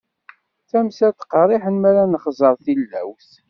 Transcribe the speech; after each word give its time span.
D 0.61 0.65
tamsalt 0.71 1.21
qerriḥen 1.31 1.75
mi 1.81 1.87
ara 1.89 2.03
nexẓer 2.11 2.55
tilawt. 2.63 3.29